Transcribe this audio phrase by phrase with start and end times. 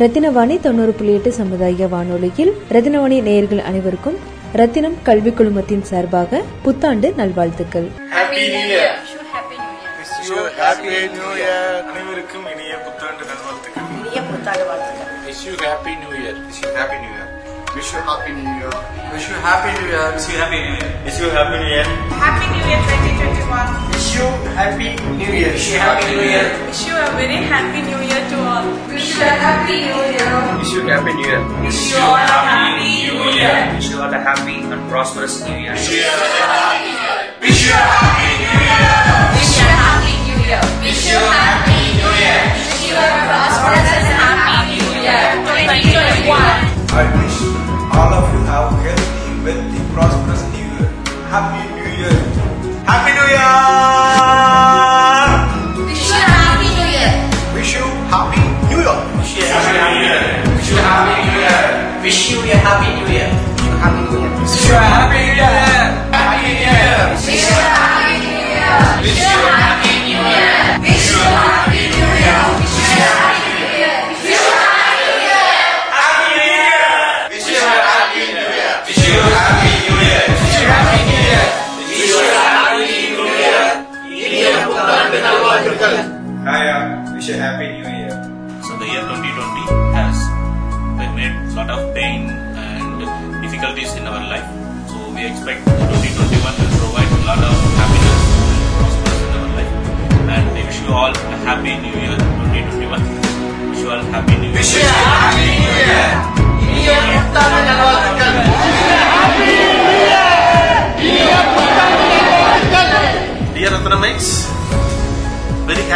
[0.00, 2.50] ரத்தினவாணி தொண்ணூறு புள்ளி எட்டு சமுதாய வானொலியில்.
[2.74, 4.16] ரத்தினவாணி நேயர்கள் அனைவருக்கும்
[4.52, 7.86] ரத்தினம் கல்வி குழுமத்தின் சார்பாக புத்தாண்டு நல்வாழ்த்துக்கள்.
[11.92, 13.86] அனைவருக்கும் இனிய புத்தாண்டு நல்வாழ்த்துக்கள்.
[13.96, 15.10] இனிய புத்தாண்டு வாழ்த்துக்கள்.
[15.28, 17.32] Wish you happy new year wish you happy new year
[17.76, 18.84] wish you happy new year
[19.14, 19.28] wish
[21.22, 21.86] you happy new
[22.20, 23.70] 2020 one.
[23.90, 24.26] Wish you
[24.58, 25.52] happy New Year.
[25.52, 26.46] Wish you happy New Year.
[26.66, 28.66] Wish you a very happy New Year to all.
[28.90, 30.30] Wish you a happy New Year.
[30.58, 31.42] Wish you a happy New Year.
[31.62, 33.54] Wish you all a happy New Year.
[33.74, 35.72] Wish you all a happy and prosperous New Year.
[35.72, 37.36] Wish you a happy New Year.
[37.40, 39.06] Wish you a happy New Year.
[39.36, 40.62] Wish you a happy New Year.
[40.82, 42.42] Wish you a happy New Year.
[42.56, 45.22] Wish you a prosperous and happy New Year.
[46.26, 46.34] 2021.
[46.96, 47.36] I wish
[47.94, 50.90] all of you have healthy, wealthy, prosperous New Year.
[51.30, 51.75] Happy
[85.56, 88.12] Hi, uh, wish you happy New Year.
[88.60, 89.64] So the year 2020
[89.96, 90.20] has
[91.00, 93.00] been made lot of pain and
[93.40, 94.44] difficulties in our life.
[94.92, 98.20] So we expect 2021 will provide a lot of happiness
[98.52, 99.72] and prosperity in our life.
[100.28, 103.72] And we wish you all a happy new year 2021.
[103.72, 105.05] Wish you all happy new year.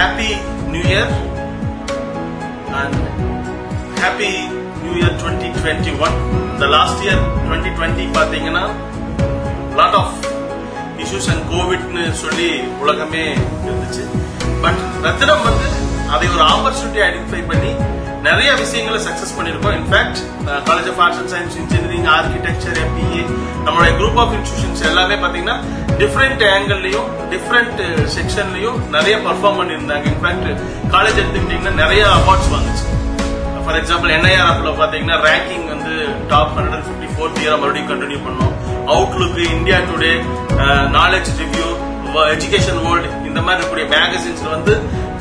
[0.01, 0.33] Very happy
[0.73, 1.07] New Year
[2.73, 2.95] and
[3.99, 4.49] happy
[4.83, 6.59] New Year 2021.
[6.59, 8.65] The last year 2020 பார்த்தீங்கன்னா
[9.77, 10.09] lot of
[11.03, 12.49] issues and கோவிட்னு சொல்லி
[12.83, 13.25] உலகமே
[13.65, 14.05] இருந்துச்சு
[14.65, 15.69] but ரத்தினம் வந்து
[16.15, 17.73] அதை ஒரு opportunity identify பண்ணி
[18.27, 19.77] நிறைய விஷயங்களை சக்சஸ் பண்ணியிருக்கோம்.
[19.81, 20.19] In fact
[20.69, 23.23] college of arts and science engineering architecture MBA
[23.67, 25.57] நம்மளுடைய குரூப் ஆஃப் இன்ஸ்டியூஷன்ஸ் எல்லாமே பார்த்தீங்கன்னா
[26.03, 27.81] டிஃப்ரெண்ட் ஆங்கிள்லையும் டிஃப்ரெண்ட்
[28.17, 30.05] செக்ஷன்லையும் நிறைய பர்ஃபார்ம் பண்ணியிருந்தாங்க.
[30.13, 30.49] இன்ஃபேக்ட்
[30.95, 32.87] காலேஜ் எடுத்துக்கிட்டிங்கன்னா நிறைய அவார்ட்ஸ் வாங்குச்சு
[33.65, 35.93] ஃபார் எக்ஸாம்பிள் என்ஐஆர் என்ஐஆர்எஃப்ல பாத்தீங்கன்னா ரேங்கிங் வந்து
[36.33, 38.55] top hundred and fifty fourth year மறுபடியும் கண்டினியூ பண்ணோம்.
[38.95, 40.13] Outlook India Today
[41.01, 41.69] Knowledge Review
[42.35, 44.75] Education World இந்த மாதிரி இருக்கக்கூடிய மேகசின்ஸ்ல வந்து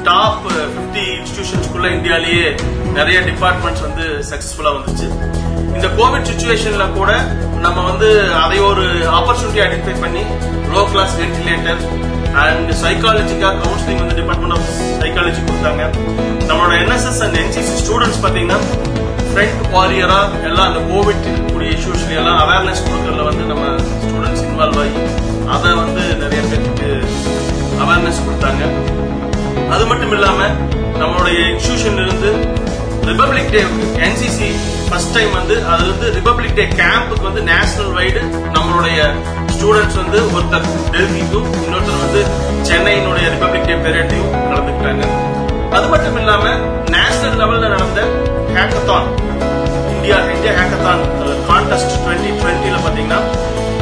[0.08, 2.46] டாப் ஃபிஃப்டி இன்ஸ்டிடியூஷன்ஸ்குள்ள இந்தியாலேயே
[2.98, 5.08] நிறைய டிபார்ட்மெண்ட்ஸ் வந்து சக்சஸ்ஃபுல்லா வந்துச்சு.
[5.76, 7.12] இந்த கோவிட் சுச்சுவேஷன்ல கூட
[7.66, 8.10] நம்ம வந்து
[8.44, 8.86] அதை ஒரு
[9.18, 10.24] ஆப்பர்ச்சுனிட்டி ஐடென்டிஃபை பண்ணி
[10.76, 11.82] லோ கிளாஸ் வென்டிலேட்டர்
[12.44, 14.70] அண்ட் சைக்காலஜிக்காக கவுன்சிலிங் வந்து டிபார்ட்மெண்ட் ஆஃப்
[15.02, 15.84] சைக்காலஜி கொடுத்தாங்க.
[16.50, 18.60] நம்மளோட என்எஸ்எஸ் அண்ட் என்சிசி ஸ்டூடெண்ட்ஸ் பாத்தீங்கன்னா
[19.32, 23.66] ஃப்ரண்ட் வாரியரா எல்லாம் அந்த கோவிட் இருக்கக்கூடிய இஷ்யூஸ்ல எல்லாம் அவேர்னஸ் கொடுக்கறதுல வந்து நம்ம
[24.06, 25.04] ஸ்டூடெண்ட்ஸ் இன்வால்வ் ஆகி
[25.56, 26.90] அதை வந்து நிறைய பேருக்கு
[27.84, 28.64] அவேர்னஸ் கொடுத்தாங்க.
[29.74, 30.40] அது மட்டும் இல்லாம
[31.02, 32.30] நம்மளுடைய இன்ஸ்டியூஷன்ல இருந்து
[33.10, 33.62] Republic Day
[34.06, 34.50] NCC
[34.88, 38.22] first time வந்து அது வந்து ரிபப்ளிக் டே கேம்புக்கு வந்து நேஷனல் வைடு
[38.56, 39.00] நம்மளுடைய
[39.54, 42.22] ஸ்டூடெண்ட்ஸ் வந்து ஒருத்தர் டெல்லிக்கும் இன்னொருத்தர் வந்து
[42.70, 45.06] சென்னையினுடைய ரிபப்ளிக் டே பெரியட்டையும் நடந்துக்கிட்டாங்க
[45.78, 46.44] அது மட்டும் இல்லாம
[46.96, 48.02] நேஷனல் லெவல்ல நடந்த
[48.56, 49.08] hackathon
[49.94, 51.04] India India hackathon
[51.50, 53.20] contest twenty டுவெண்ட்டில பாத்தீங்கன்னா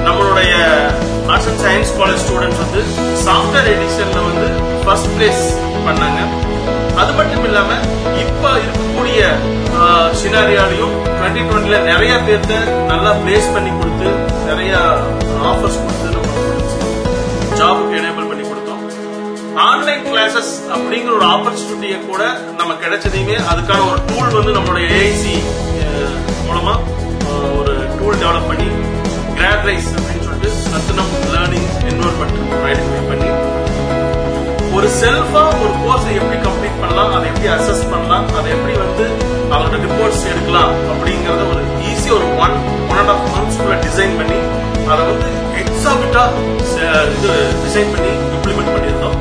[0.07, 0.51] நம்மளுடைய
[1.29, 2.81] arts and science college students வந்து
[3.25, 4.47] சாஃப்ட்வேர் எடிஷன்ல வந்து
[4.83, 5.41] ஃபர்ஸ்ட் பிளேஸ்
[5.87, 6.19] பண்ணாங்க.
[7.01, 7.71] அது மட்டும் இல்லாம
[8.23, 9.21] இப்ப இருக்கக்கூடிய
[10.21, 12.53] சினாரியாலையும் டுவெண்ட்டி டுவெண்ட்டில நிறைய பேர்த்த
[12.91, 14.09] நல்லா பிளேஸ் பண்ணி கொடுத்து
[14.49, 14.71] நிறைய
[15.51, 16.25] ஆஃபர்ஸ் கொடுத்து நம்ம
[17.59, 18.81] ஜாபுக்கு எனேபிள் பண்ணி கொடுத்தோம்.
[19.67, 22.23] ஆன்லைன் கிளாஸஸ் அப்படிங்கிற ஒரு ஆப்பர்ச்சுனிட்டியை கூட
[22.59, 25.35] நம்ம கிடைச்சதையுமே அதுக்கான ஒரு டூல் வந்து நம்மளுடைய ஏஐசி
[26.47, 26.75] மூலமா
[27.59, 28.67] ஒரு டூல் டெவலப் பண்ணி
[29.39, 32.37] கிராட் ரைஸ் அப்படின்னு சொல்லிட்டு ரத்னம் லேர்னிங் என்ரோல்மெண்ட்
[32.69, 33.29] ஐடென்டிஃபை பண்ணி
[34.77, 39.05] ஒரு செல்ஃபா ஒரு கோர்ஸை எப்படி கம்ப்ளீட் பண்ணலாம் அதை எப்படி அசஸ் பண்ணலாம் அதை எப்படி வந்து
[39.53, 42.55] அவங்களோட ரிப்போர்ட்ஸ் எடுக்கலாம் அப்படிங்கறத ஒரு ஈஸி ஒரு ஒன்
[42.89, 44.39] ஒன் அண்ட் ஆஃப் மந்த்ஸ்க்குள்ள டிசைன் பண்ணி
[44.91, 45.29] அதை வந்து
[45.61, 46.23] எக்ஸாபிட்டா
[47.15, 47.31] இது
[47.63, 49.17] டிசைன் பண்ணி இம்ப்ளிமெண்ட் பண்ணியிருந்தோம்.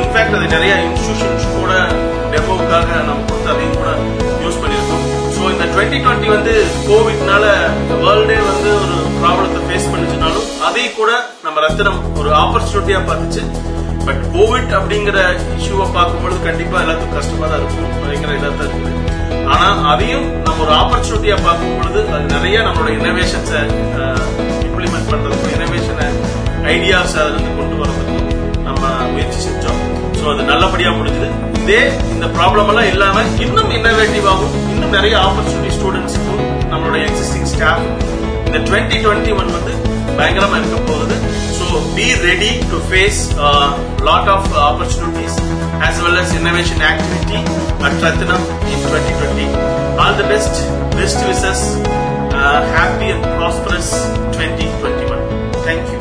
[0.00, 1.72] இன்ஃபேக்ட் அது நிறைய இன்ஸ்டிடியூஷன்ஸ் கூட
[2.34, 3.90] டெமோவுக்காக நம்ம கொடுத்து அதையும் கூட
[4.44, 5.04] யூஸ் பண்ணியிருக்கோம்.
[5.36, 6.54] ஸோ இந்த டுவெண்ட்டி டுவெண்ட்டி வந்து
[6.90, 7.44] கோவிட்னால
[8.04, 11.10] வேர்ல்டே வந்து ஒரு ப்ராப்ளத்தை ஃபேஸ் பண்ணிச்சுனாலும் அதை கூட
[11.46, 13.44] நம்ம ரத்தனம் ஒரு ஆப்பர்ச்சுனிட்டியா பார்த்துச்சு.
[14.10, 15.18] பட் கோவிட் அப்படிங்கிற
[15.56, 17.90] இஷ்யூவை பார்க்கும்பொழுது கண்டிப்பா எல்லாத்துக்கும் கஷ்டமா தான் இருக்கும்.
[18.02, 18.96] பயங்கர இதாக தான் இருக்குது.
[19.52, 23.60] ஆனா அதையும் நம்ம ஒரு ஆப்பர்ச்சுனிட்டியா பார்க்கும் பொழுது அது நிறைய நம்மளோட இனோவேஷன்ஸை
[24.66, 26.06] இம்ப்ளிமெண்ட் பண்றதுக்கும் இனோவேஷனை
[26.72, 28.26] ஐடியாஸ் அதுலேருந்து கொண்டு வரதுக்கும்
[28.66, 29.80] நம்ம முயற்சி செஞ்சோம்.
[30.18, 31.28] ஸோ அது நல்லபடியா முடிஞ்சது.
[31.62, 31.80] இதே
[32.14, 36.42] இந்த ப்ராப்ளம் எல்லாம் இல்லாம இன்னும் இன்னோவேட்டிவாகவும் இன்னும் நிறைய ஆப்பர்ச்சுனிட்டி ஸ்டூடெண்ட்ஸுக்கும்
[36.72, 37.86] நம்மளோட எக்ஸிஸ்டிங் ஸ்டாஃப்
[38.46, 39.74] இந்த டுவெண்ட்டி டுவெண்ட்டி ஒன் வந்து
[40.18, 41.16] பயங்கரமா இருக்க போகுது.
[41.58, 41.66] So
[41.96, 43.20] be ready to face
[44.08, 45.36] lot of opportunities
[45.88, 47.38] as well as innovation activity
[47.86, 49.46] at Rathnam in twenty twenty
[50.04, 50.58] all the best
[50.98, 51.64] best wishes
[52.76, 53.92] happy and prosperous
[54.34, 55.24] twenty twenty one
[55.66, 55.99] thank you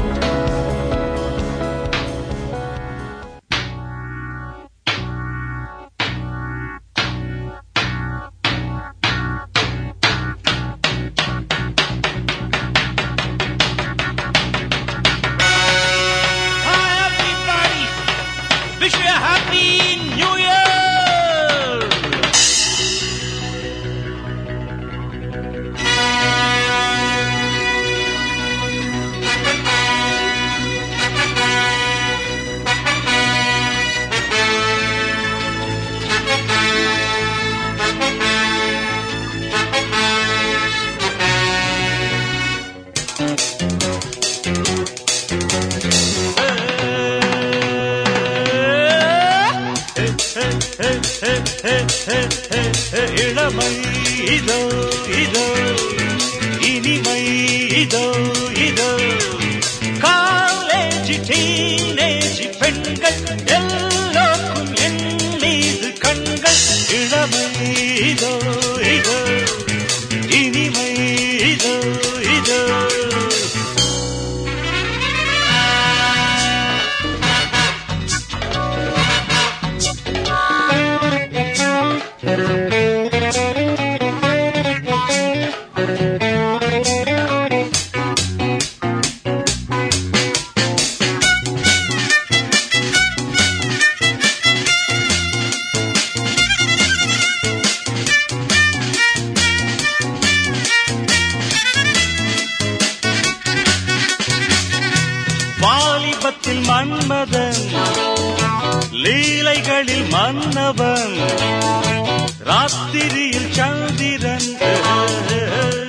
[53.23, 53.71] இளமை
[54.35, 54.59] இதோ
[55.21, 55.45] இதோ
[56.67, 57.21] இனிமை
[57.81, 58.05] இதோ.
[110.53, 111.15] வானவன்
[112.45, 114.47] ராத்திரியில் சந்திரன்.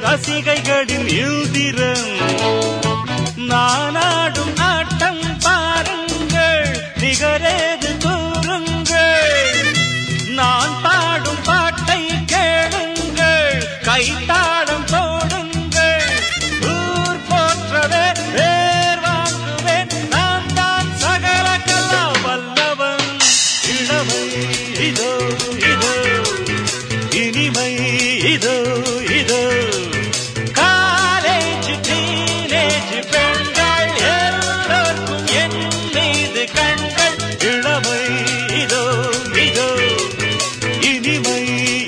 [0.05, 2.20] ரசிகைகளின் எழுதிரன்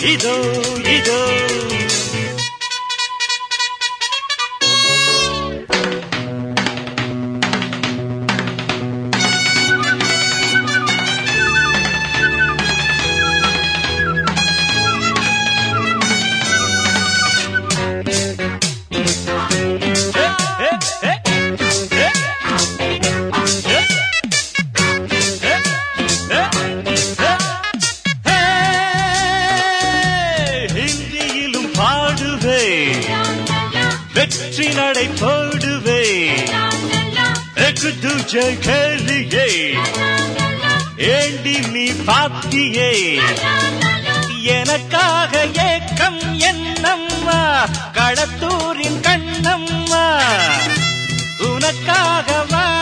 [0.04, 0.28] 移動
[0.80, 1.51] 移動
[38.34, 39.46] egg
[40.96, 43.20] ஏண்டி நீ பாத்தியே
[44.42, 47.68] எனக்காக ஏக்கம் என்னம்மா?
[47.92, 50.04] களத்தூரின் கண்ணம்மா?
[51.38, 52.81] உனக்காக வா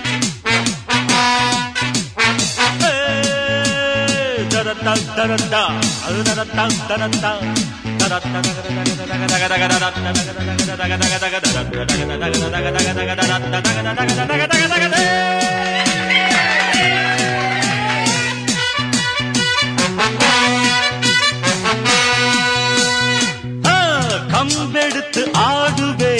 [24.33, 26.15] கம்பெடுத்து ஆடுவே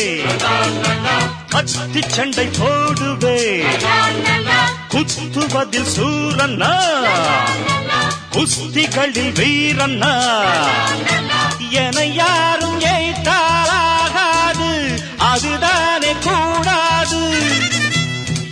[1.54, 3.38] அத்தி சண்டை போடுவே
[4.94, 6.74] குத்துவதில் சூரன்னா
[8.32, 10.44] குஸ்திகளில் வீரண்ணா.
[11.70, 14.72] என யாரும் ஏற்றாலாகாது
[15.18, 17.42] அதுதானே கூடாது.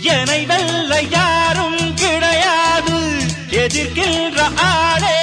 [0.00, 2.98] என வெல்ல யாரும் கிடையாது.
[3.50, 5.19] எதிர்க்கின்ற ஆளே